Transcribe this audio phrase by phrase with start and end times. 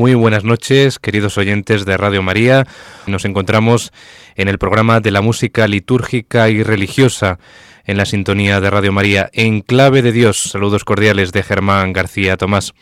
[0.00, 2.66] Muy buenas noches, queridos oyentes de Radio María.
[3.06, 3.92] Nos encontramos
[4.34, 7.38] en el programa de la música litúrgica y religiosa
[7.84, 10.38] en la sintonía de Radio María en clave de Dios.
[10.40, 12.72] Saludos cordiales de Germán García Tomás.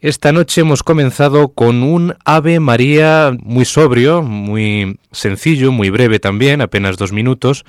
[0.00, 6.62] Esta noche hemos comenzado con un Ave María muy sobrio, muy sencillo, muy breve también,
[6.62, 7.64] apenas dos minutos,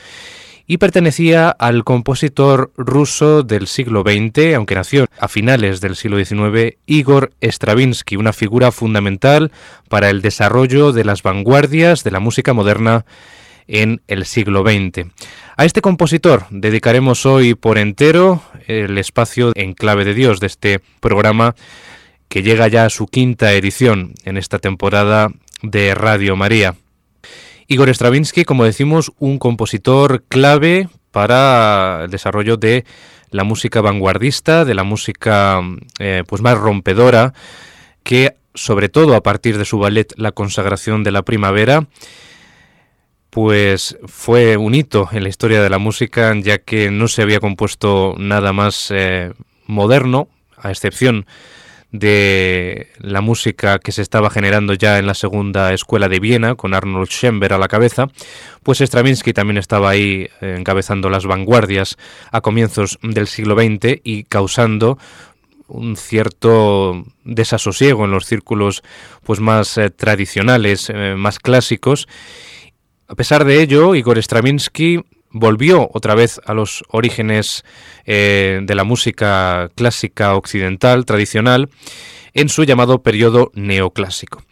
[0.69, 6.77] y pertenecía al compositor ruso del siglo XX, aunque nació a finales del siglo XIX,
[6.85, 9.51] Igor Stravinsky, una figura fundamental
[9.89, 13.03] para el desarrollo de las vanguardias de la música moderna
[13.67, 15.07] en el siglo XX.
[15.57, 20.81] A este compositor dedicaremos hoy por entero el espacio en clave de Dios de este
[20.99, 21.55] programa
[22.27, 25.29] que llega ya a su quinta edición en esta temporada
[25.63, 26.75] de Radio María.
[27.71, 32.83] Igor Stravinsky, como decimos, un compositor clave para el desarrollo de
[33.29, 35.61] la música vanguardista, de la música
[35.99, 37.35] eh, pues más rompedora,
[38.01, 41.87] que sobre todo a partir de su ballet La consagración de la primavera,
[43.29, 47.39] pues fue un hito en la historia de la música, ya que no se había
[47.39, 49.31] compuesto nada más eh,
[49.67, 50.27] moderno,
[50.57, 51.27] a excepción
[51.91, 57.09] la música que se estaba generando ya en la segunda escuela de Viena, con Arnold
[57.09, 58.07] Schoenberg a la cabeza,
[58.63, 61.97] pues Stravinsky también estaba ahí eh, encabezando las vanguardias
[62.31, 64.97] a comienzos del siglo XX y causando
[65.67, 68.83] un cierto desasosiego en los círculos
[69.23, 72.07] pues más eh, tradicionales, eh, más clásicos.
[73.07, 77.63] A pesar de ello, Igor Stravinsky volvió otra vez a los orígenes
[78.05, 81.69] eh, de la música clásica occidental tradicional
[82.33, 84.43] en su llamado periodo neoclásico.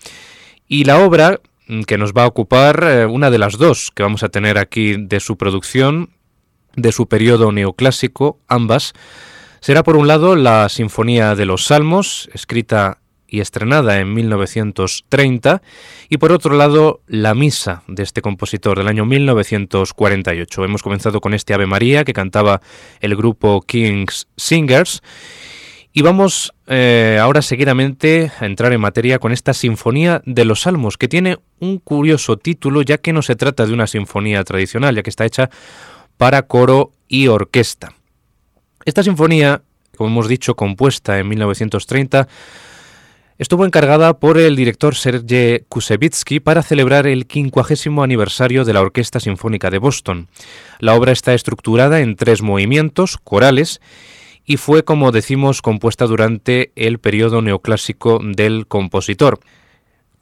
[0.68, 4.04] Y la obra mm, que nos va a ocupar, eh, una de las dos que
[4.04, 6.10] vamos a tener aquí de su producción,
[6.76, 8.94] de su periodo neoclásico, ambas,
[9.60, 15.62] será por un lado la Sinfonía de los Salmos, escrita y estrenada en 1930,
[16.10, 20.66] y por otro lado la misa de este compositor del año 1948.
[20.66, 22.62] Hemos comenzado con este Ave María que cantaba
[23.02, 25.02] el grupo King's Singers,
[25.98, 30.96] y vamos eh, ahora seguidamente a entrar en materia con esta Sinfonía de los Salmos,
[30.96, 35.02] que tiene un curioso título, ya que no se trata de una sinfonía tradicional, ya
[35.02, 35.50] que está hecha
[36.18, 37.94] para coro y orquesta.
[38.86, 39.64] Esta sinfonía,
[39.96, 42.28] como hemos dicho, compuesta en 1930,
[43.38, 49.20] estuvo encargada por el director Sergei Kusevitsky para celebrar el 50 aniversario de la Orquesta
[49.20, 50.28] Sinfónica de Boston.
[50.80, 53.82] La obra está estructurada en tres movimientos corales
[54.46, 59.40] y fue, como decimos, compuesta durante el periodo neoclásico del compositor.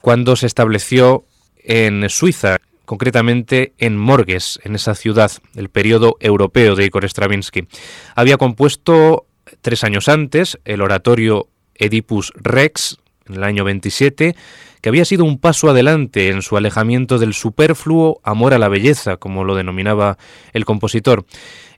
[0.00, 1.24] Cuando se estableció
[1.58, 7.66] en Suiza, concretamente en Morges, en esa ciudad, el periodo europeo de Igor Stravinsky.
[8.14, 9.26] Había compuesto
[9.60, 11.48] tres años antes el oratorio
[11.78, 14.34] Oedipus Rex, en el año 27,
[14.80, 19.16] que había sido un paso adelante en su alejamiento del superfluo amor a la belleza,
[19.16, 20.18] como lo denominaba
[20.52, 21.24] el compositor.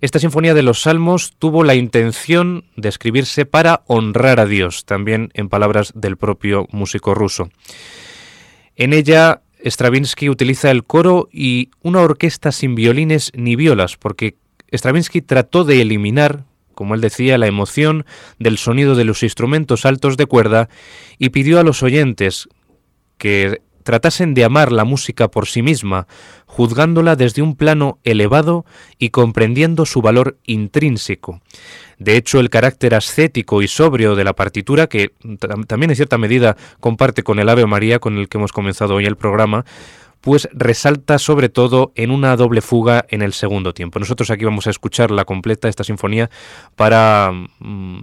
[0.01, 5.31] Esta Sinfonía de los Salmos tuvo la intención de escribirse para honrar a Dios, también
[5.35, 7.51] en palabras del propio músico ruso.
[8.77, 14.37] En ella Stravinsky utiliza el coro y una orquesta sin violines ni violas, porque
[14.73, 16.45] Stravinsky trató de eliminar,
[16.79, 18.07] como él decía, la emoción
[18.39, 20.69] del sonido de los instrumentos altos de cuerda
[21.19, 22.49] y pidió a los oyentes
[23.17, 26.07] que tratasen de amar la música por sí misma,
[26.47, 28.65] juzgándola desde un plano elevado
[28.97, 31.41] y comprendiendo su valor intrínseco.
[31.99, 35.11] De hecho, el carácter ascético y sobrio de la partitura, que
[35.67, 39.07] también en cierta medida comparte con el Ave María con el que hemos comenzado hoy
[39.07, 39.65] el programa,
[40.21, 43.99] pues resalta sobre todo en una doble fuga en el segundo tiempo.
[43.99, 46.31] Nosotros aquí vamos a escuchar la completa, esta sinfonía,
[46.77, 48.01] para mm,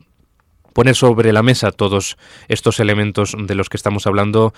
[0.75, 2.17] poner sobre la mesa todos
[2.49, 4.53] estos elementos de los que estamos hablando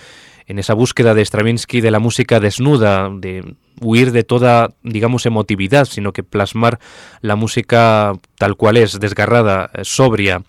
[0.47, 5.85] en esa búsqueda de Stravinsky de la música desnuda, de huir de toda, digamos, emotividad,
[5.85, 6.79] sino que plasmar
[7.21, 10.41] la música tal cual es, desgarrada, sobria,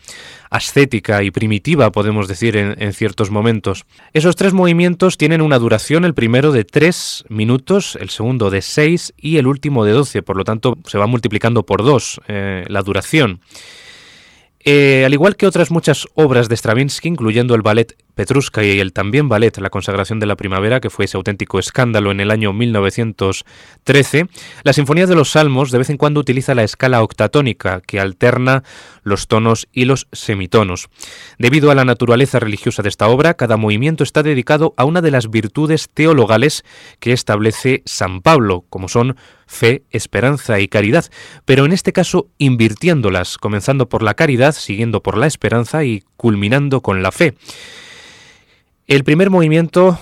[0.51, 3.85] ascética y primitiva, podemos decir, en, ciertos momentos.
[4.13, 9.13] Esos tres movimientos tienen una duración, el primero de tres minutos, el segundo de seis
[9.17, 12.83] y el último de doce, por lo tanto se va multiplicando por dos eh, la
[12.83, 13.41] duración.
[14.65, 18.93] Eh, al igual que otras muchas obras de Stravinsky, incluyendo el ballet Petrushka y el
[18.93, 22.53] también ballet La consagración de la primavera, que fue ese auténtico escándalo en el año
[22.53, 24.27] 1913,
[24.65, 28.65] la Sinfonía de los Salmos de vez en cuando utiliza la escala octatónica, que alterna
[29.05, 30.89] los tonos y los semitonos.
[31.39, 35.13] Debido a la naturaleza religiosa de esta obra, cada movimiento está dedicado a una de
[35.13, 36.65] las virtudes teologales
[36.99, 39.17] que establece San Pablo, como son
[39.47, 41.05] fe, esperanza y caridad,
[41.45, 46.81] pero en este caso invirtiéndolas, comenzando por la caridad, siguiendo por la esperanza y culminando
[46.81, 47.37] con la fe.
[48.89, 49.99] El primer movimiento,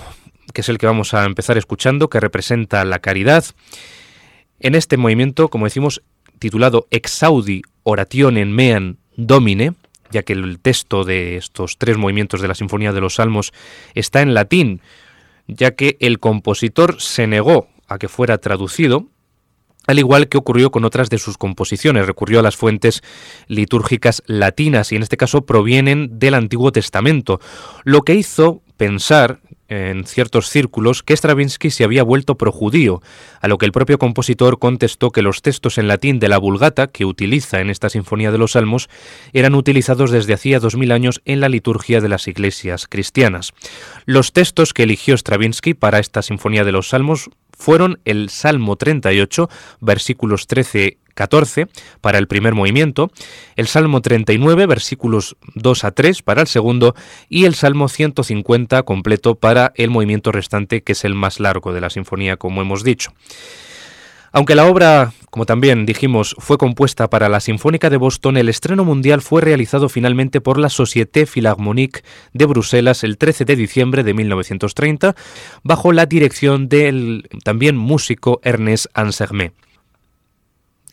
[0.54, 3.44] que es el que vamos a empezar escuchando, que representa la caridad,
[4.60, 6.02] en este movimiento, como decimos,
[6.38, 9.74] titulado Exaudi Orationen Mean Domine,
[10.12, 13.52] ya que el texto de estos tres movimientos de la Sinfonía de los Salmos
[13.96, 14.80] está en latín,
[15.48, 19.08] ya que el compositor se negó a que fuera traducido,
[19.88, 23.02] al igual que ocurrió con otras de sus composiciones, recurrió a las fuentes
[23.48, 27.40] litúrgicas latinas y en este caso provienen del Antiguo Testamento,
[27.82, 33.02] lo que hizo pensar en ciertos círculos que Stravinsky se había vuelto projudío,
[33.40, 36.86] a lo que el propio compositor contestó que los textos en latín de la Vulgata,
[36.86, 38.88] que utiliza en esta Sinfonía de los Salmos,
[39.32, 43.52] eran utilizados desde hacía dos mil años en la liturgia de las iglesias cristianas.
[44.04, 49.48] Los textos que eligió Stravinsky para esta Sinfonía de los Salmos fueron el Salmo 38,
[49.80, 51.66] versículos 13 14
[52.00, 53.10] para el primer movimiento,
[53.56, 56.94] el Salmo 39 versículos 2 a 3 para el segundo
[57.28, 61.80] y el Salmo 150 completo para el movimiento restante que es el más largo de
[61.80, 63.12] la sinfonía como hemos dicho.
[64.36, 68.84] Aunque la obra, como también dijimos, fue compuesta para la Sinfónica de Boston, el estreno
[68.84, 72.02] mundial fue realizado finalmente por la Société Philharmonique
[72.34, 75.16] de Bruselas el 13 de diciembre de 1930,
[75.62, 79.54] bajo la dirección del también músico Ernest Ansermet.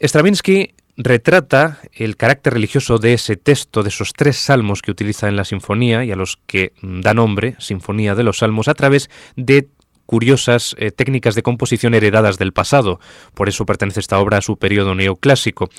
[0.03, 5.37] Stravinsky retrata el carácter religioso de ese texto, de esos tres salmos que utiliza en
[5.37, 9.69] la sinfonía y a los que da nombre, Sinfonía de los Salmos, a través de
[10.05, 12.99] curiosas eh, técnicas de composición heredadas del pasado,
[13.33, 15.69] por eso pertenece esta obra a su periodo neoclásico.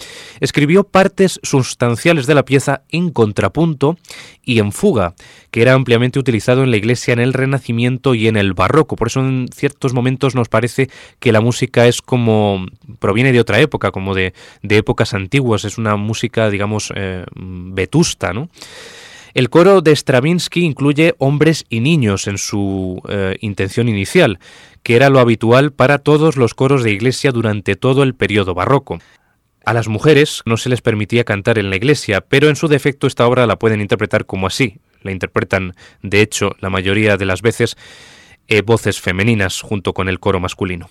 [0.41, 3.99] Escribió partes sustanciales de la pieza en contrapunto
[4.43, 5.15] y en fuga,
[5.51, 8.97] que era ampliamente utilizado en la iglesia en el Renacimiento y en el Barroco.
[8.97, 10.89] Por eso en ciertos momentos nos parece
[11.19, 12.67] que la música es como
[12.99, 18.49] proviene de otra época, como de, épocas antiguas, es una música, digamos, eh, vetusta, ¿no?
[19.35, 24.39] El coro de Stravinsky incluye hombres y niños en su eh, intención inicial,
[24.85, 29.01] que era lo habitual para todos los coros de iglesia durante todo el periodo barroco.
[29.65, 33.09] A las mujeres no se les permitía cantar en la iglesia, pero en su defecto
[33.09, 34.79] esta obra la pueden interpretar como así.
[35.03, 37.77] La interpretan, de hecho, la mayoría de las veces
[38.47, 40.91] eh, voces femeninas junto con el coro masculino.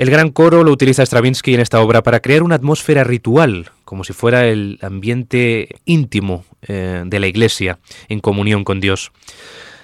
[0.00, 4.02] El gran coro lo utiliza Stravinsky en esta obra para crear una atmósfera ritual, como
[4.02, 9.12] si fuera el ambiente íntimo eh, de la iglesia en comunión con Dios.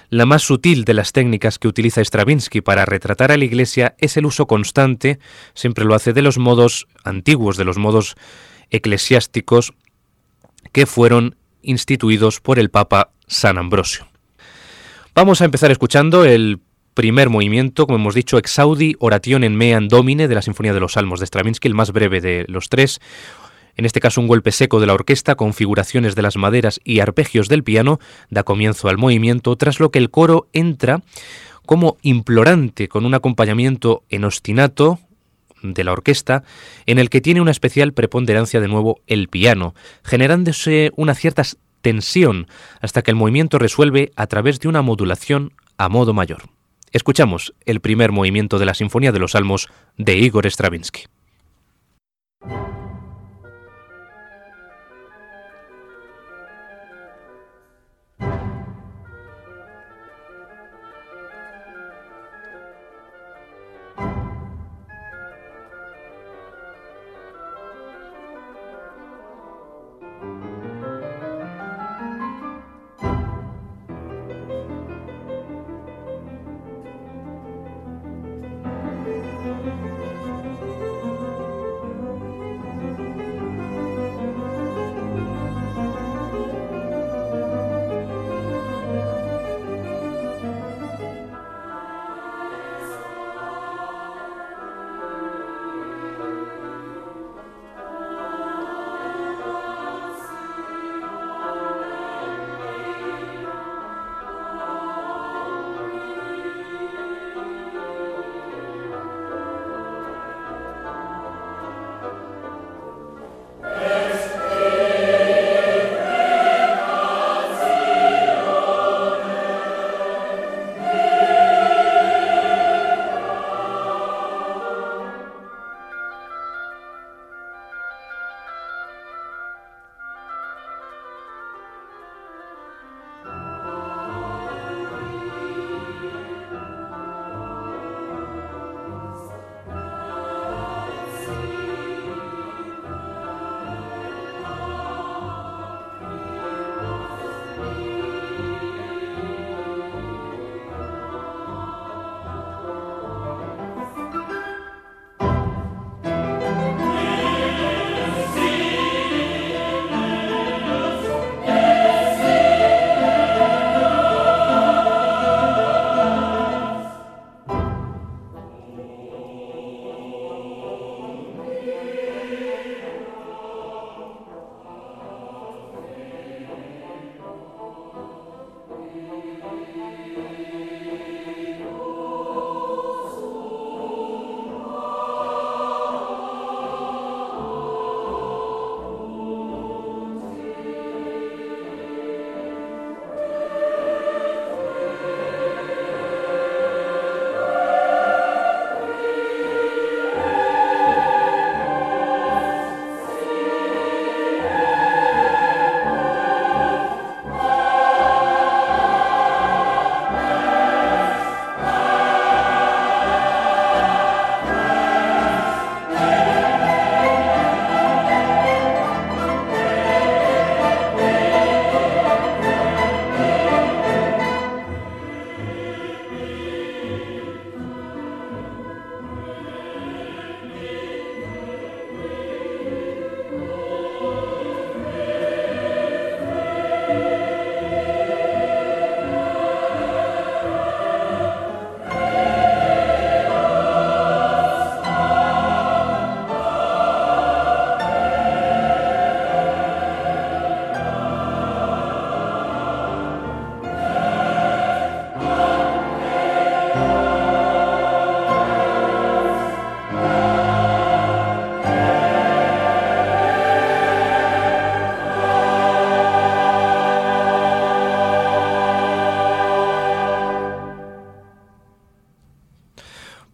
[0.09, 4.17] La más sutil de las técnicas que utiliza Stravinsky para retratar a la iglesia es
[4.17, 5.19] el uso constante,
[5.53, 8.15] siempre lo hace de los modos antiguos, de los modos
[8.71, 9.73] eclesiásticos
[10.71, 14.07] que fueron instituidos por el Papa San Ambrosio.
[15.13, 16.59] Vamos a empezar escuchando el
[16.97, 20.93] primer movimiento, como hemos dicho, Exaudi Oration en Mean Domine de la Sinfonía de los
[20.93, 22.99] Salmos de Stravinsky, el más breve de los tres.
[23.75, 27.49] En este caso, un golpe seco de la orquesta, configuraciones de las maderas y arpegios
[27.49, 27.99] del piano
[28.31, 31.03] da comienzo al movimiento, tras lo que el coro entra
[31.67, 34.97] como implorante, con un acompañamiento en ostinato
[35.61, 36.45] de la orquesta,
[36.87, 41.43] en el que tiene una especial preponderancia de nuevo el piano, generándose una cierta
[41.83, 42.47] tensión
[42.81, 46.56] hasta que el movimiento resuelve a través de una modulación a modo mayor.
[46.91, 49.67] Escuchamos el primer movimiento de la Sinfonía de los Salmos
[49.97, 51.05] de Igor Stravinsky.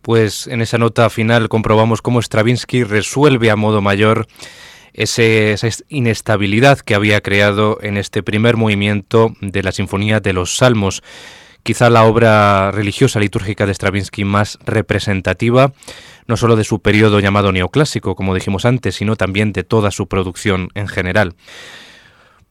[0.04, 4.28] Pues en esa nota final comprobamos cómo Stravinsky resuelve a modo mayor
[4.94, 11.02] esa inestabilidad que había creado en este primer movimiento de la Sinfonía de los Salmos,
[11.64, 15.74] quizá la obra religiosa litúrgica de Stravinsky más representativa,
[16.28, 20.08] no solo de su periodo llamado neoclásico, como dijimos antes, sino también de toda su
[20.08, 21.34] producción en general.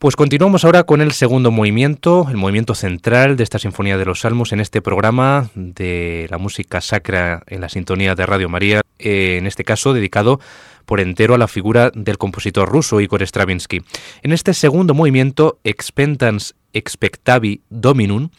[0.03, 4.23] Pues continuamos ahora con el segundo movimiento, el movimiento central de esta Sinfonía de los
[4.23, 9.37] Salmos en este programa de la música sacra en la sintonía de Radio María, eh,
[9.39, 10.41] en este caso dedicado
[10.87, 13.83] por entero a la figura del compositor ruso Igor Stravinsky.
[14.25, 18.31] En este segundo movimiento, Expentans Expectavi Dominum,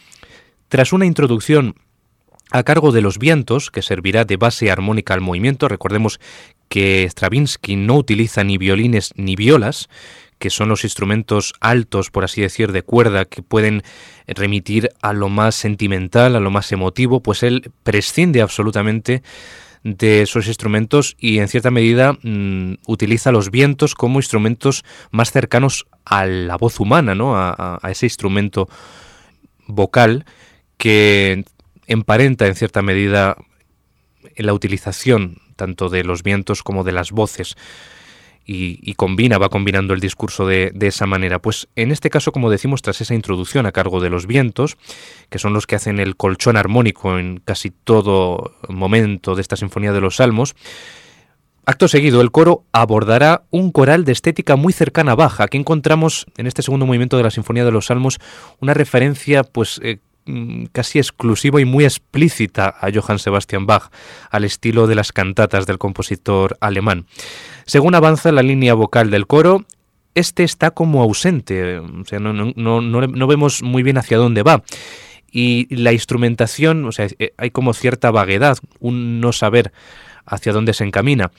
[0.68, 1.76] tras una introducción
[2.52, 5.70] a cargo de los vientos, que servirá de base armónica al movimiento.
[5.70, 6.20] Recordemos
[6.68, 9.88] que Stravinsky no utiliza ni violines ni violas,
[10.44, 13.82] que son los instrumentos altos, por así decir, de cuerda, que pueden
[14.28, 19.24] remitir a lo más sentimental, a lo más emotivo, pues él prescinde absolutamente
[19.86, 25.88] de esos instrumentos y en cierta medida mm, utiliza los vientos como instrumentos más cercanos
[26.04, 27.38] a la voz humana, ¿no?
[27.38, 28.68] a, a ese instrumento
[29.66, 30.26] vocal
[30.76, 31.46] que
[31.88, 33.38] emparenta en cierta medida
[34.36, 37.56] la utilización tanto de los vientos como de las voces.
[38.46, 41.40] Y, combina, va combinando el discurso de, de, esa manera.
[41.40, 44.78] Pues en este caso, como decimos, tras esa introducción a cargo de los vientos,
[45.30, 49.94] que son los que hacen el colchón armónico en casi todo momento de esta Sinfonía
[49.94, 50.56] de los Salmos,
[51.66, 55.46] Acto seguido, el coro abordará un coral de estética muy cercana a Baja.
[55.46, 58.20] Aquí encontramos en este segundo movimiento de la Sinfonía de los Salmos
[58.60, 60.00] una referencia, pues, eh,
[60.72, 63.92] casi exclusiva y muy explícita a Johann Sebastian Bach,
[64.30, 67.06] al estilo de las cantatas del compositor alemán.
[67.66, 69.66] Según avanza la línea vocal del coro,
[70.16, 74.64] este está como ausente, o sea, no, vemos muy bien hacia dónde va.
[75.32, 79.72] Y la instrumentación, o sea, eh, hay como cierta vaguedad, un no saber
[80.26, 81.32] hacia dónde se encamina.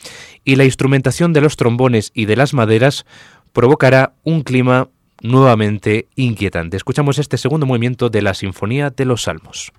[0.45, 3.07] Y la instrumentación de los trombones y de las maderas
[3.53, 4.89] provocará un clima
[5.25, 6.77] nuevamente inquietante.
[6.77, 9.73] Escuchamos este segundo movimiento de la Sinfonía de los Salmos.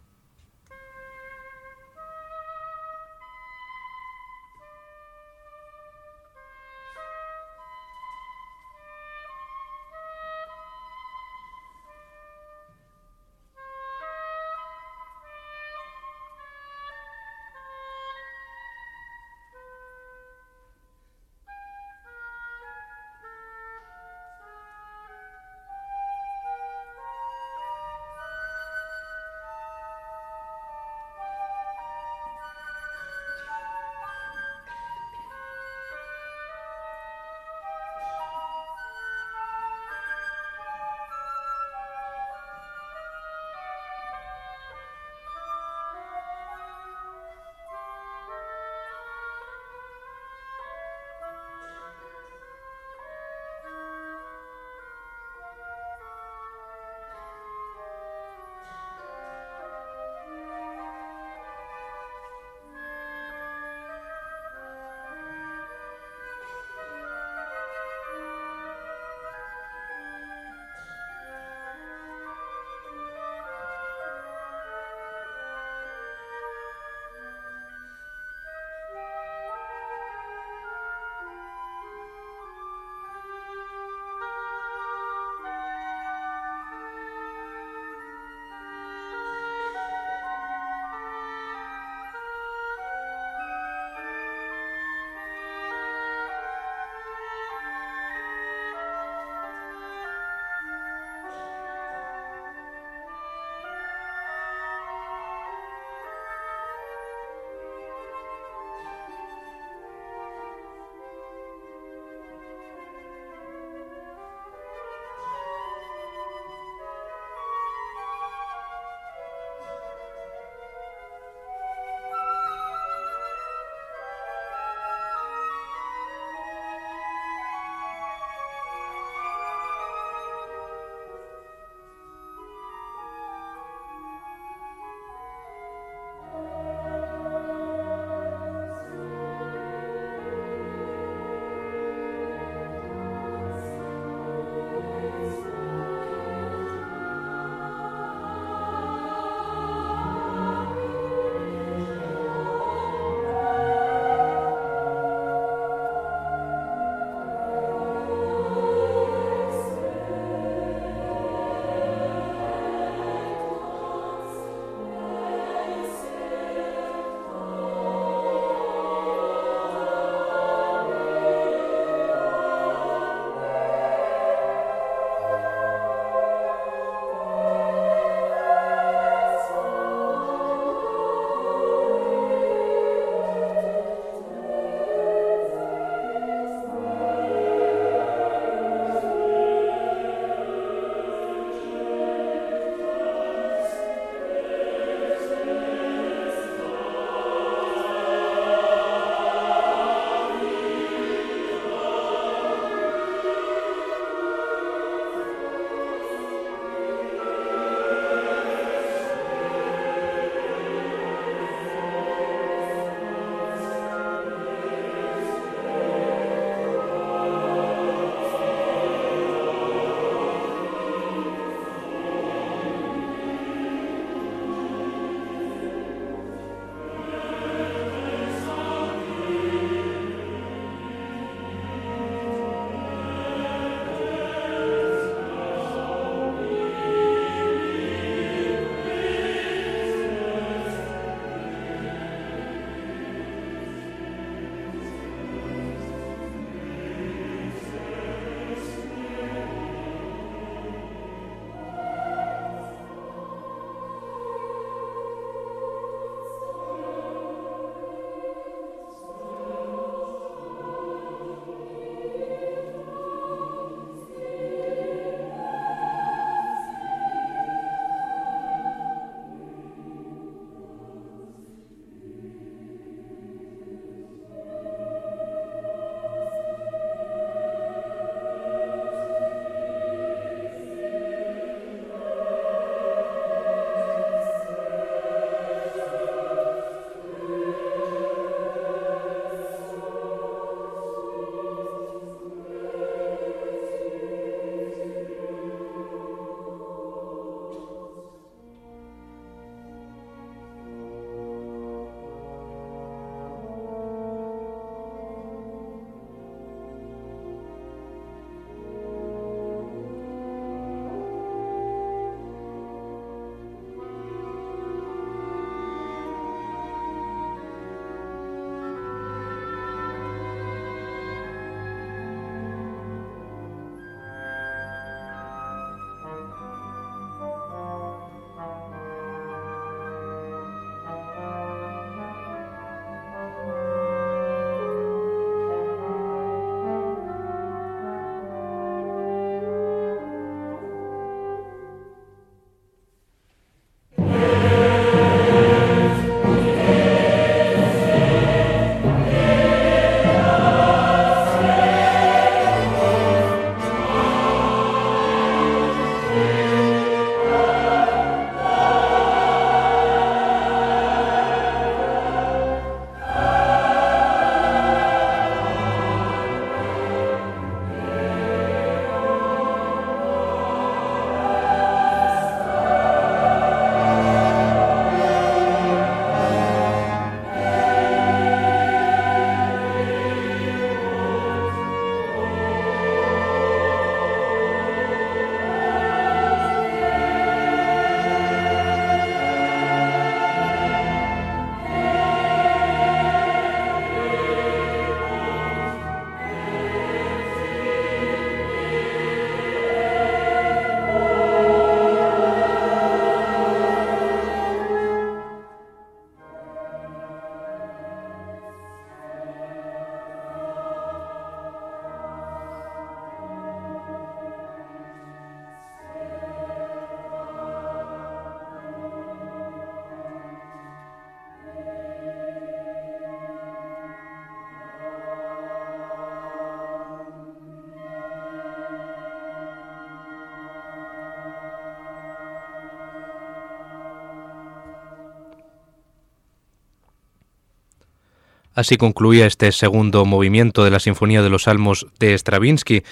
[438.56, 442.84] Así concluía este segundo movimiento de la Sinfonía de los Salmos de Stravinsky,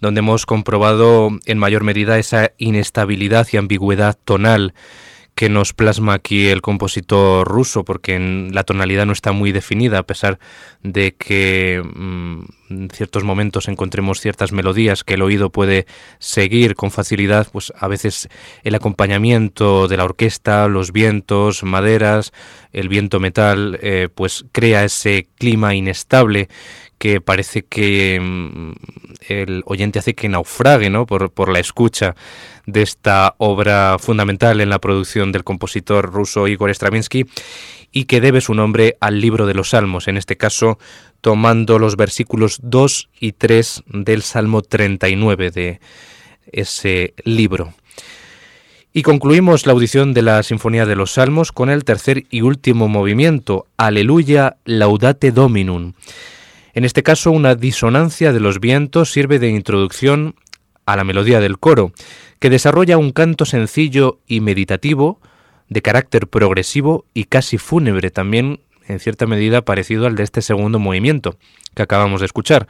[0.00, 4.74] donde hemos comprobado en mayor medida esa inestabilidad y ambigüedad tonal
[5.42, 9.98] que nos plasma aquí el compositor ruso, porque en la tonalidad no está muy definida,
[9.98, 10.38] a pesar
[10.84, 15.86] de que mm, en ciertos momentos encontremos ciertas melodías que el oído puede
[16.20, 18.28] seguir con facilidad, pues a veces
[18.62, 22.32] el acompañamiento de la orquesta, los vientos, maderas,
[22.70, 26.48] el viento metal, eh, pues crea ese clima inestable
[27.02, 28.72] que parece que mm,
[29.26, 31.04] el oyente hace que naufrague ¿no?
[31.04, 32.14] por, por la escucha
[32.64, 37.26] de esta obra fundamental en la producción del compositor ruso Igor Stravinsky
[37.90, 40.78] y que debe su nombre al libro de los Salmos, en este caso
[41.20, 45.80] tomando los versículos 2 y 3 del Salmo 39 de
[46.52, 47.74] ese libro.
[48.92, 52.86] Y concluimos la audición de la Sinfonía de los Salmos con el tercer y último
[52.86, 55.94] movimiento, Aleluya, Laudate Dominum.
[56.74, 60.34] En este caso, una disonancia de los vientos sirve de introducción
[60.86, 61.92] a la melodía del coro,
[62.38, 65.20] que desarrolla un canto sencillo y meditativo,
[65.68, 70.78] de carácter progresivo y casi fúnebre, también en cierta medida parecido al de este segundo
[70.78, 71.36] movimiento
[71.74, 72.68] que acabamos de escuchar.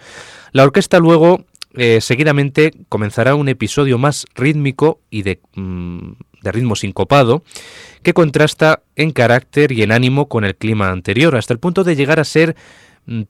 [0.53, 6.13] La orquesta luego, eh, seguidamente, comenzará un episodio más rítmico y de, mm,
[6.43, 7.43] de ritmo sincopado,
[8.03, 11.97] que contrasta en carácter y en ánimo con el clima anterior, hasta el punto de
[11.97, 12.57] llegar a ser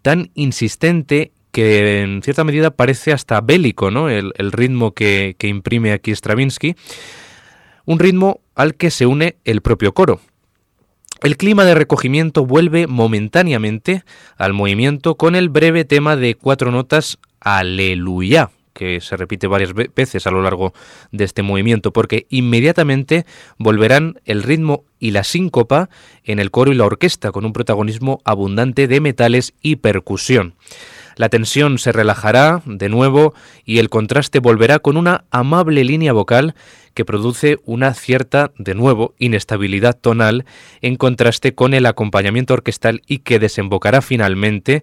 [0.03, 4.09] tan insistente que en cierta medida parece hasta bélico, ¿no?
[4.09, 6.75] El, ritmo que, que imprime aquí Stravinsky,
[7.85, 10.21] un ritmo al que se une el propio coro.
[11.23, 14.03] El clima de recogimiento vuelve momentáneamente
[14.37, 20.27] al movimiento con el breve tema de cuatro notas Aleluya, que se repite varias veces
[20.27, 20.73] a lo largo
[21.11, 23.27] de este movimiento, porque inmediatamente
[23.59, 25.91] volverán el ritmo y la síncopa
[26.25, 30.55] en el coro y la orquesta, con un protagonismo abundante de metales y percusión.
[31.17, 36.55] La tensión se relajará de nuevo y el contraste volverá con una amable línea vocal
[36.95, 40.45] que produce una cierta, de nuevo, inestabilidad tonal
[40.81, 44.83] en contraste con el acompañamiento orquestal y que desembocará finalmente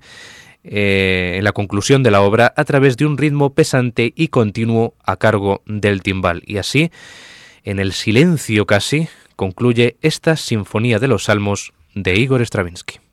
[0.63, 4.95] eh, en la conclusión de la obra a través de un ritmo pesante y continuo
[5.03, 6.43] a cargo del timbal.
[6.45, 6.91] Y así,
[7.63, 13.08] en el silencio casi, concluye esta Sinfonía de los Salmos de Igor Stravinsky.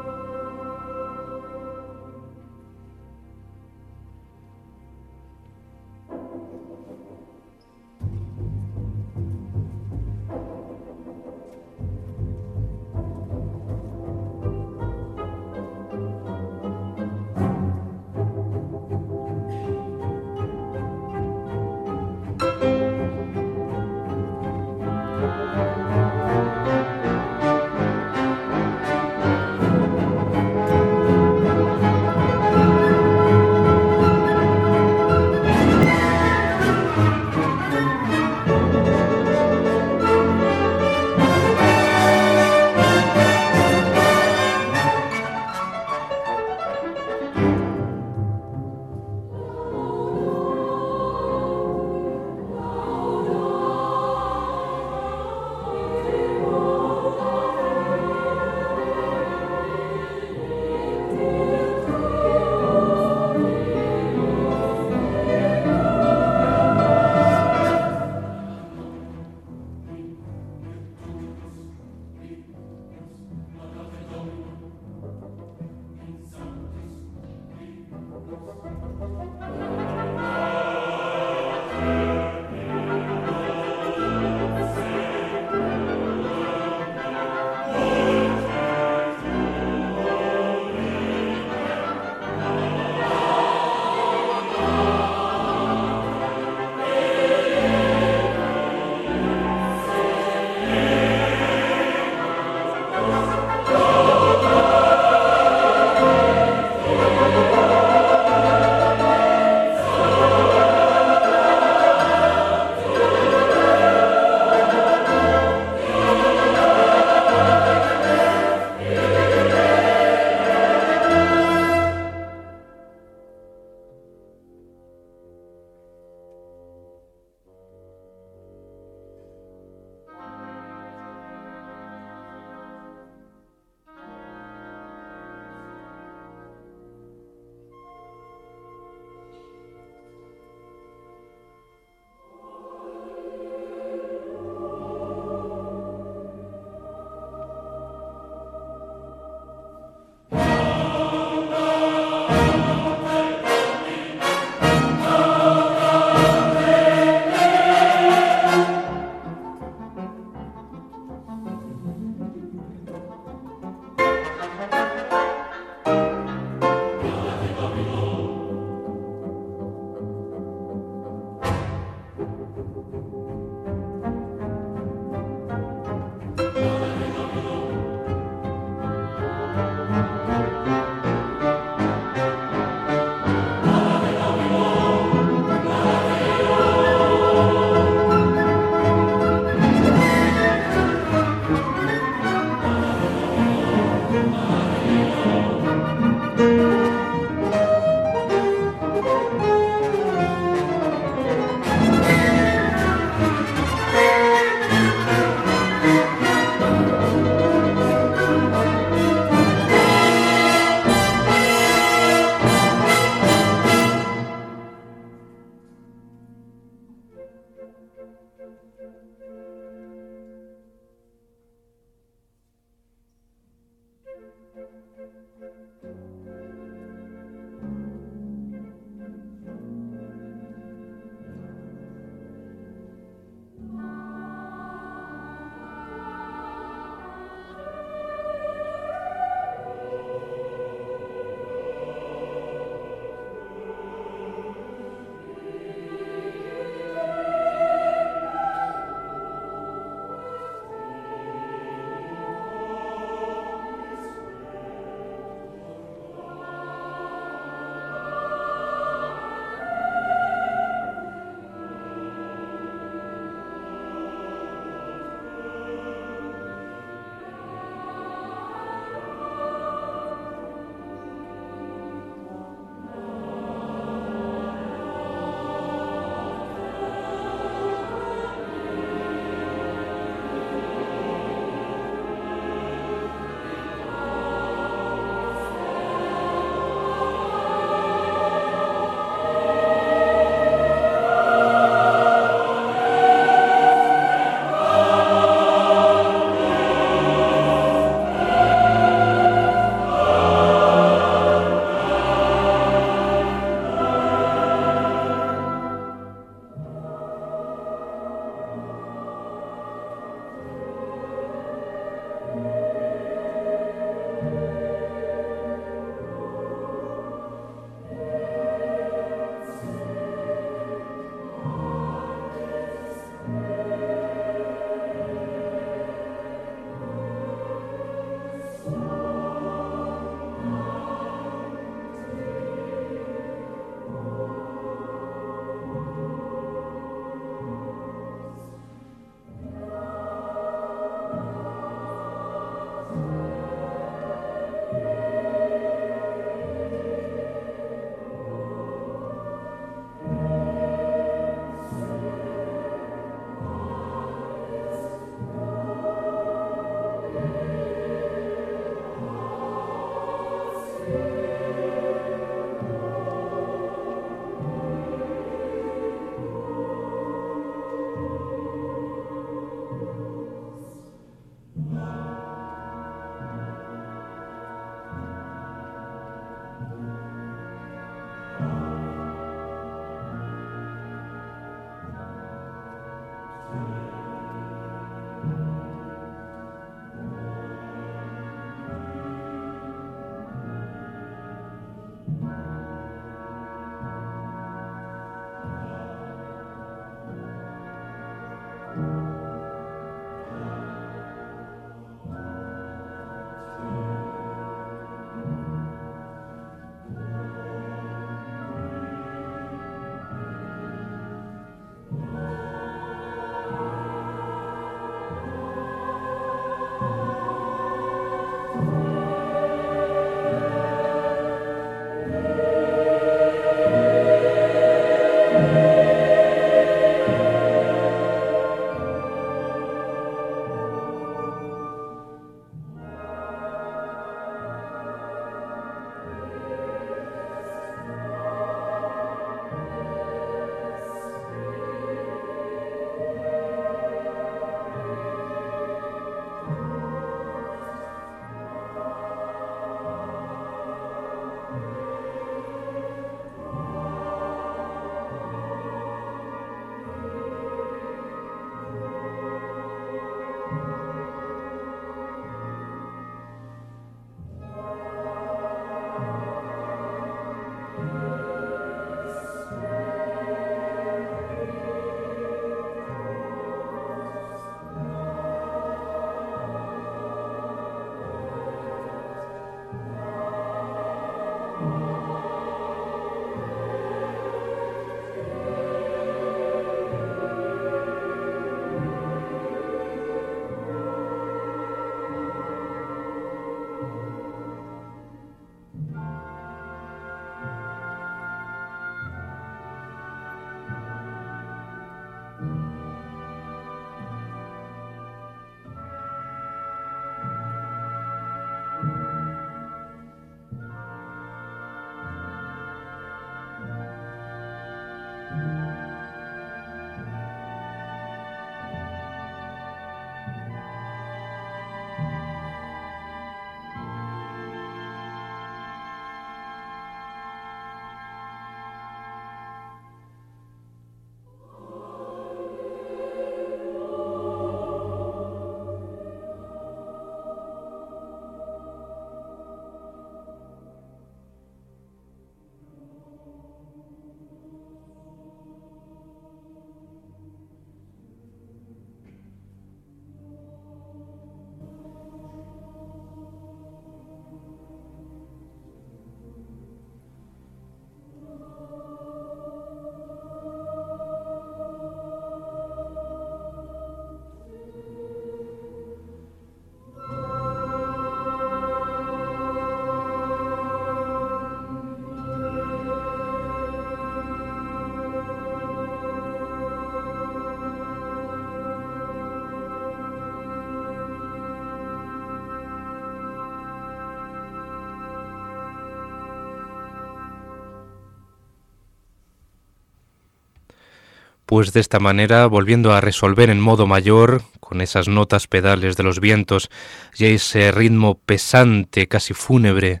[591.54, 596.02] Pues de esta manera, volviendo a resolver en modo mayor, con esas notas pedales de
[596.02, 596.68] los vientos
[597.16, 600.00] y ese ritmo pesante, casi fúnebre,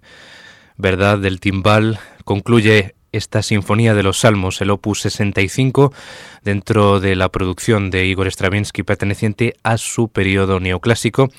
[0.76, 5.92] ¿verdad?, del timbal, concluye esta Sinfonía de los Salmos, el opus 65,
[6.42, 11.30] dentro de la producción de Igor Stravinsky perteneciente a su periodo neoclásico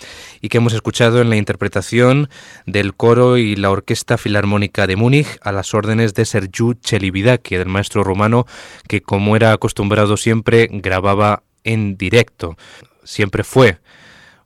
[0.41, 2.29] y que hemos escuchado en la interpretación
[2.65, 7.67] del coro y la Orquesta Filarmónica de Múnich a las órdenes de Sergiu Celibidache, del
[7.67, 8.45] maestro romano
[8.87, 12.57] que como era acostumbrado siempre grababa en directo.
[13.03, 13.79] Siempre fue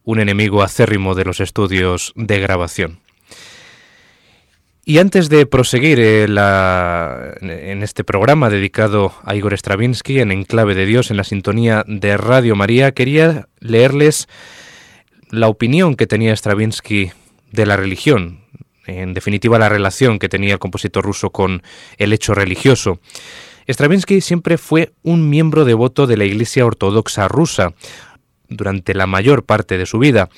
[0.03, 2.99] un enemigo acérrimo de los estudios de grabación.
[4.89, 6.23] Y antes de proseguir eh,
[7.41, 12.17] en este programa dedicado a Igor Stravinsky en Enclave de Dios en la sintonía de
[12.17, 14.27] Radio María, quería leerles
[15.29, 17.11] la opinión que tenía Stravinsky
[17.51, 18.39] de la religión,
[18.87, 21.61] en definitiva la relación que tenía el compositor ruso con
[21.99, 22.99] el hecho religioso.
[23.67, 27.75] Stravinsky siempre fue un miembro devoto de la Iglesia Ortodoxa rusa
[28.47, 30.29] durante la mayor parte de su vida,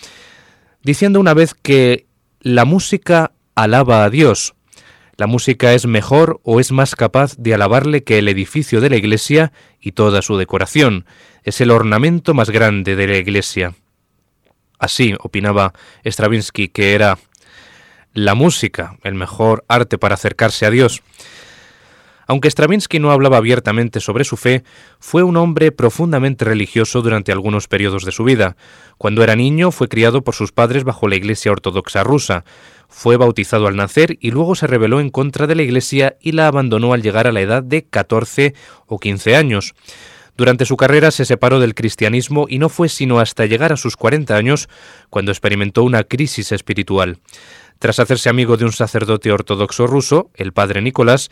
[0.83, 2.05] diciendo una vez que
[2.41, 4.55] la música alaba a Dios.
[5.17, 8.95] La música es mejor o es más capaz de alabarle que el edificio de la
[8.95, 11.05] iglesia y toda su decoración.
[11.43, 13.75] Es el ornamento más grande de la iglesia.
[14.79, 15.73] Así opinaba
[16.03, 17.19] Stravinsky que era
[18.13, 21.03] la música el mejor arte para acercarse a Dios.
[22.31, 24.63] Aunque Stravinsky no hablaba abiertamente sobre su fe,
[24.99, 28.55] fue un hombre profundamente religioso durante algunos periodos de su vida.
[28.97, 32.45] Cuando era niño fue criado por sus padres bajo la Iglesia Ortodoxa rusa.
[32.93, 36.47] Fue bautizado al nacer y luego se rebeló en contra de la Iglesia y la
[36.47, 38.53] abandonó al llegar a la edad de 14
[38.85, 39.73] o 15 años.
[40.37, 43.95] Durante su carrera se separó del cristianismo y no fue sino hasta llegar a sus
[43.95, 44.69] 40 años
[45.09, 47.19] cuando experimentó una crisis espiritual.
[47.79, 51.31] Tras hacerse amigo de un sacerdote ortodoxo ruso, el padre Nicolás,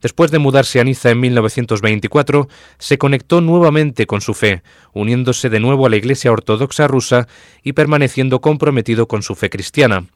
[0.00, 2.48] después de mudarse a Niza en 1924,
[2.78, 7.28] se conectó nuevamente con su fe, uniéndose de nuevo a la Iglesia Ortodoxa rusa
[7.62, 10.06] y permaneciendo comprometido con su fe cristiana.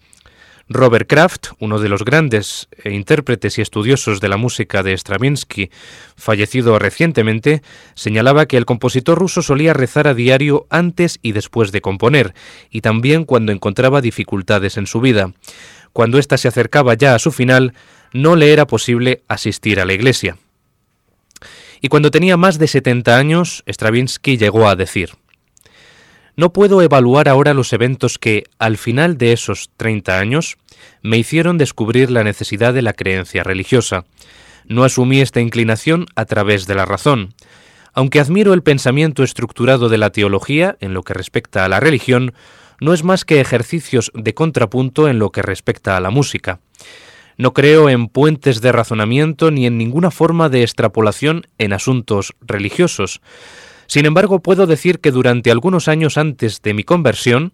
[0.69, 5.71] Robert Kraft, uno de los grandes eh, intérpretes y estudiosos de la música de Stravinsky,
[6.17, 7.63] fallecido recientemente,
[7.95, 12.35] señalaba que el compositor ruso solía rezar a diario antes y después de componer,
[12.69, 15.33] y también cuando encontraba dificultades en su vida.
[15.93, 17.73] Cuando ésta se acercaba ya a su final,
[18.13, 20.37] no le era posible asistir a la iglesia.
[21.81, 25.11] Y cuando tenía más de 70 años, Stravinsky llegó a decir,
[26.37, 30.59] no puedo evaluar ahora los eventos que, al final de esos 30 años,
[31.03, 34.05] me hicieron descubrir la necesidad de la creencia religiosa.
[34.69, 37.35] No asumí esta inclinación a través de la razón.
[37.95, 42.35] Aunque admiro el pensamiento estructurado de la teología en lo que respecta a la religión,
[42.81, 46.61] no es más que ejercicios de contrapunto en lo que respecta a la música.
[47.39, 53.21] No creo en puentes de razonamiento ni en ninguna forma de extrapolación en asuntos religiosos.
[53.87, 57.53] Sin embargo, puedo decir que durante algunos años antes de mi conversión,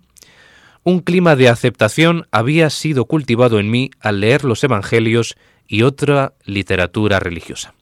[0.85, 5.37] un clima de aceptación había sido cultivado en mí al leer los Evangelios
[5.68, 7.74] y otra literatura religiosa.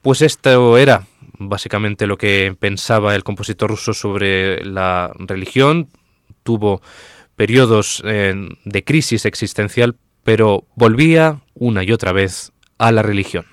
[0.00, 1.06] Pues esto era
[1.38, 5.88] básicamente lo que pensaba el compositor ruso sobre la religión.
[6.42, 6.80] Tuvo
[7.36, 8.34] periodos eh,
[8.64, 13.44] de crisis existencial, pero volvía una y otra vez a la religión.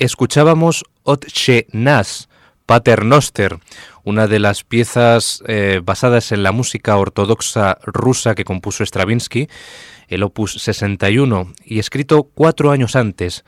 [0.00, 2.30] Escuchábamos Otche Nas,
[2.64, 3.58] Paternoster,
[4.02, 9.48] una de las piezas eh, basadas en la música ortodoxa rusa que compuso Stravinsky,
[10.08, 13.44] el opus 61, y escrito cuatro años antes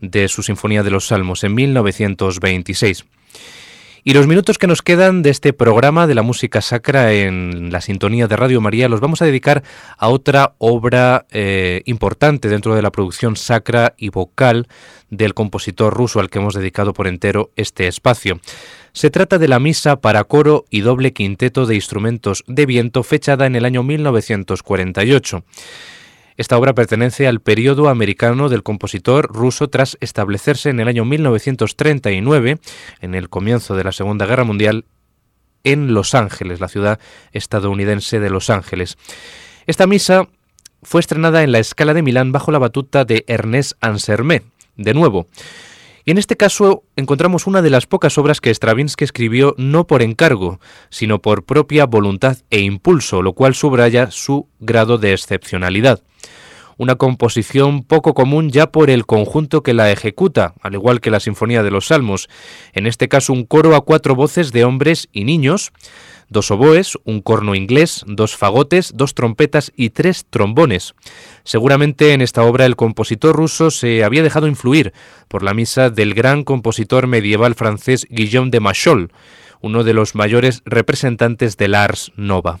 [0.00, 3.04] de su Sinfonía de los Salmos, en 1926.
[4.08, 7.80] Y los minutos que nos quedan de este programa de la música sacra en la
[7.80, 9.64] sintonía de Radio María los vamos a dedicar
[9.98, 14.68] a otra obra eh, importante dentro de la producción sacra y vocal
[15.10, 18.38] del compositor ruso al que hemos dedicado por entero este espacio.
[18.92, 23.46] Se trata de la misa para coro y doble quinteto de instrumentos de viento fechada
[23.46, 25.42] en el año 1948.
[26.36, 32.58] Esta obra pertenece al periodo americano del compositor ruso tras establecerse en el año 1939,
[33.00, 34.84] en el comienzo de la Segunda Guerra Mundial,
[35.64, 37.00] en Los Ángeles, la ciudad
[37.32, 38.98] estadounidense de Los Ángeles.
[39.66, 40.28] Esta misa
[40.82, 44.44] fue estrenada en la Escala de Milán bajo la batuta de Ernest Ansermet,
[44.76, 45.26] de nuevo.
[46.06, 50.02] Y en este caso encontramos una de las pocas obras que Stravinsky escribió no por
[50.02, 56.04] encargo, sino por propia voluntad e impulso, lo cual subraya su grado de excepcionalidad.
[56.76, 61.18] Una composición poco común ya por el conjunto que la ejecuta, al igual que la
[61.18, 62.28] Sinfonía de los Salmos,
[62.72, 65.72] en este caso un coro a cuatro voces de hombres y niños,
[66.28, 70.94] dos oboes, un corno inglés, dos fagotes, dos trompetas y tres trombones.
[71.44, 74.92] Seguramente en esta obra el compositor ruso se había dejado influir
[75.28, 79.12] por la misa del gran compositor medieval francés Guillaume de Machaut,
[79.60, 82.60] uno de los mayores representantes del Ars Nova.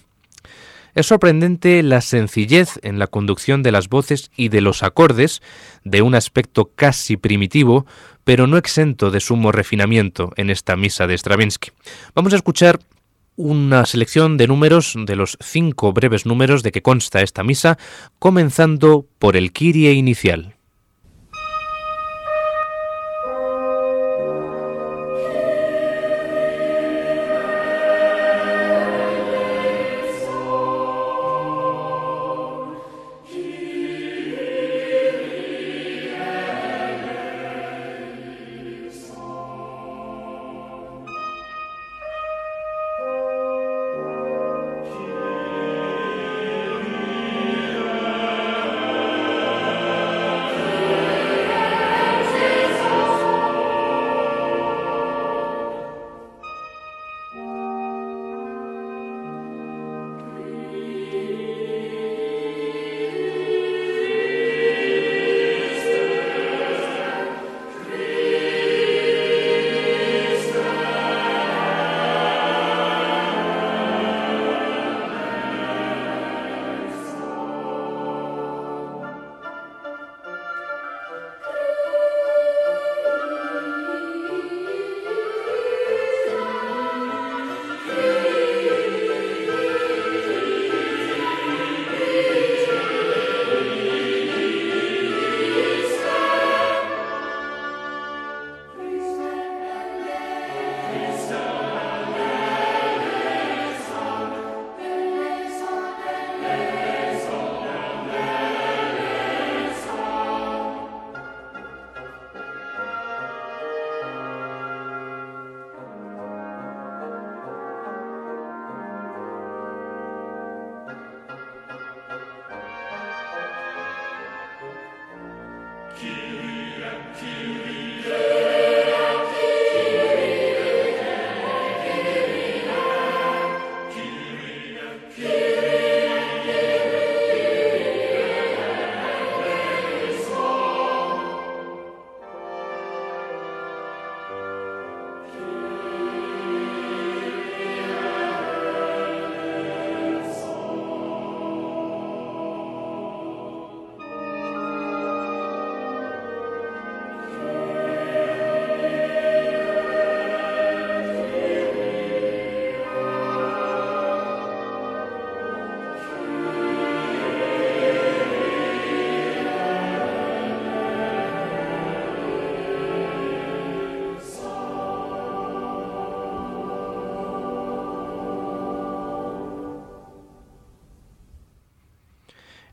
[0.94, 5.42] Es sorprendente la sencillez en la conducción de las voces y de los acordes,
[5.84, 7.84] de un aspecto casi primitivo,
[8.24, 11.70] pero no exento de sumo refinamiento en esta misa de Stravinsky.
[12.14, 12.78] Vamos a escuchar
[13.36, 17.78] una selección de números de los cinco breves números de que consta esta misa,
[18.18, 20.55] comenzando por el Kyrie inicial.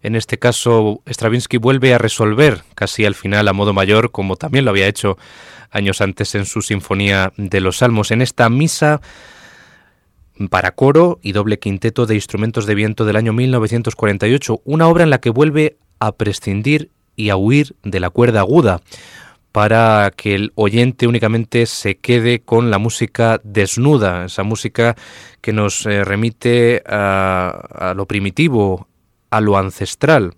[0.03, 4.65] En este caso, Stravinsky vuelve a resolver casi al final a modo mayor, como también
[4.65, 5.17] lo había hecho
[5.71, 8.11] años antes en su Sinfonía de los Salmos.
[8.11, 9.01] En esta misa
[10.49, 15.09] para coro y doble quinteto de instrumentos de viento del año 1948, una obra en
[15.09, 18.81] la que vuelve a prescindir y a huir de la cuerda aguda
[19.53, 24.95] para que el oyente únicamente se quede con la música desnuda, esa música
[25.41, 28.87] que nos eh, remite a, a lo primitivo,
[29.35, 30.35] a lo ancestral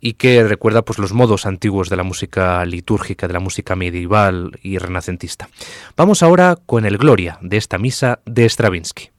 [0.00, 4.58] y que recuerda pues los modos antiguos de la música litúrgica, de la música medieval
[4.62, 5.48] y renacentista.
[5.96, 9.11] Vamos ahora con el Gloria de esta misa de Stravinsky.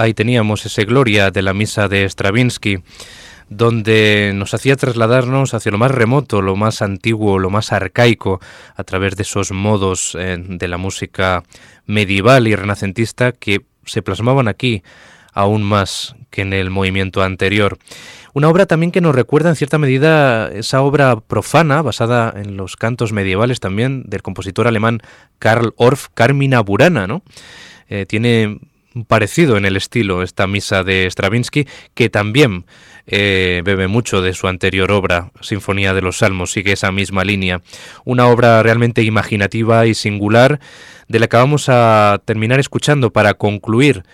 [0.00, 2.82] Ahí teníamos ese Gloria de la misa de Stravinsky,
[3.48, 8.40] donde nos hacía trasladarnos hacia lo más remoto, lo más antiguo, lo más arcaico,
[8.76, 11.42] a través de esos modos eh, de la música
[11.86, 14.82] medieval y renacentista que se plasmaban aquí
[15.32, 17.78] aún más que en el movimiento anterior.
[18.32, 22.76] Una obra también que nos recuerda en cierta medida esa obra profana basada en los
[22.76, 25.00] cantos medievales también del compositor alemán
[25.40, 27.22] Karl Orff, Carmina Burana, ¿no?
[27.88, 28.60] Eh, tiene
[29.06, 32.64] parecido en el estilo esta misa de Stravinsky, que también
[33.06, 37.62] eh, bebe mucho de su anterior obra, Sinfonía de los Salmos, sigue esa misma línea.
[38.04, 40.60] Una obra realmente imaginativa y singular,
[41.08, 44.04] de la que vamos a terminar escuchando para concluir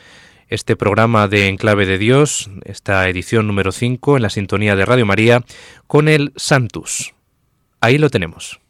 [0.49, 5.07] este programa de Enclave de Dios, esta edición número 5 en la sintonía de Radio
[5.07, 5.45] María,
[5.87, 7.15] con el Santus.
[7.81, 8.61] Ahí lo tenemos.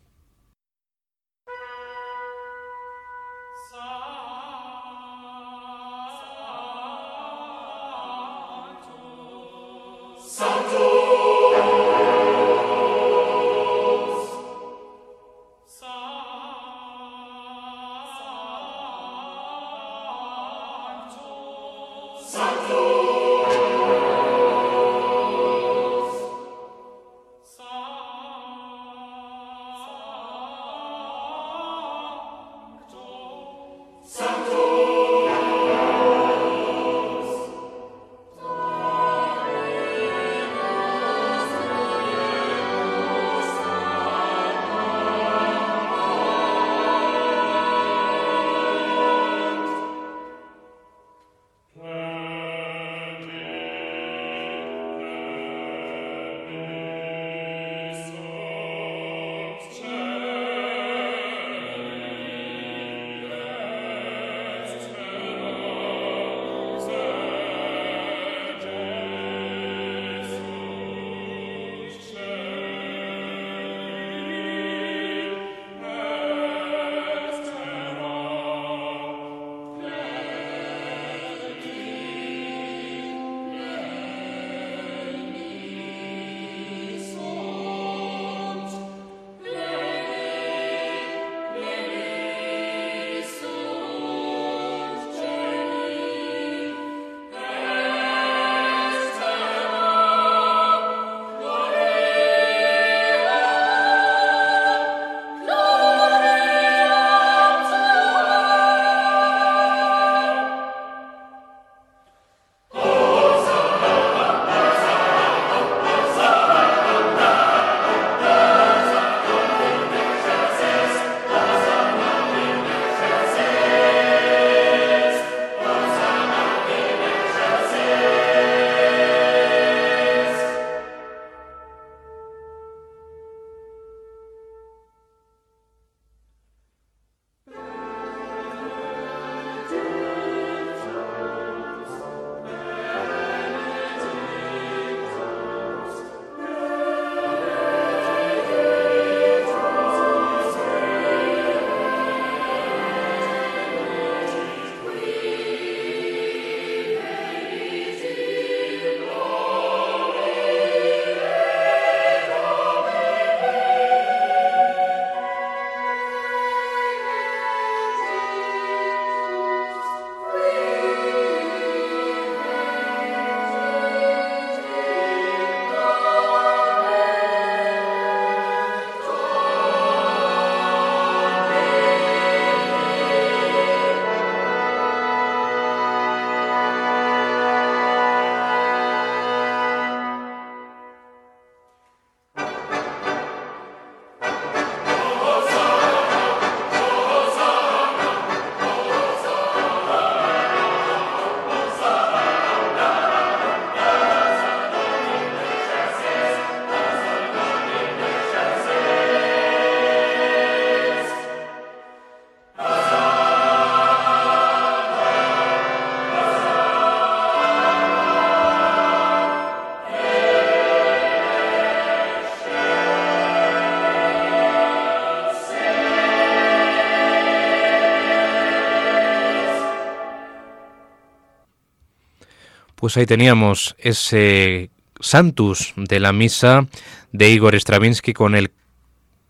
[232.87, 234.71] Pues ahí teníamos ese
[235.01, 236.69] Santus de la misa
[237.11, 238.53] de Igor Stravinsky con el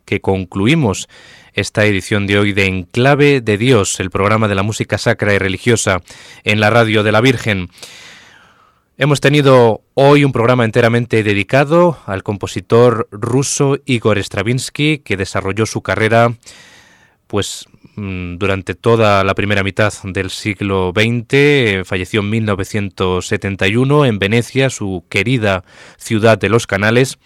[0.04, 1.08] que concluimos
[1.54, 5.38] esta edición de hoy de Enclave de Dios, el programa de la música sacra y
[5.38, 6.02] religiosa
[6.44, 7.70] en la radio de la Virgen.
[8.98, 15.80] Hemos tenido hoy un programa enteramente dedicado al compositor ruso Igor Stravinsky, que desarrolló su
[15.80, 16.34] carrera
[17.26, 17.66] pues
[17.96, 25.04] mm, durante toda la primera mitad del siglo XX, falleció en 1971 en Venecia, su
[25.08, 25.64] querida
[25.96, 27.18] ciudad de los canales,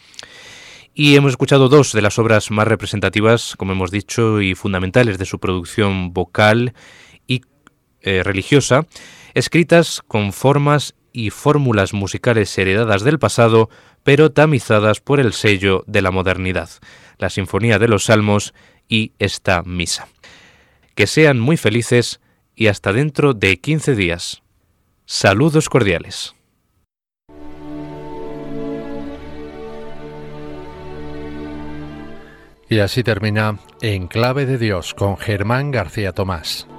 [0.94, 5.26] y hemos escuchado dos de las obras más representativas, como hemos dicho, y fundamentales de
[5.26, 6.74] su producción vocal
[7.26, 7.42] y
[8.02, 8.86] eh, religiosa,
[9.34, 13.68] escritas con formas y fórmulas musicales heredadas del pasado,
[14.02, 16.70] pero tamizadas por el sello de la modernidad,
[17.18, 18.54] la Sinfonía de los Salmos
[18.90, 20.08] y esta misa.
[20.94, 22.20] Que sean muy felices
[22.54, 24.42] y hasta dentro de 15 días.
[25.06, 26.34] Saludos cordiales.
[32.68, 36.69] Y así termina En Clave de Dios con Germán García Tomás.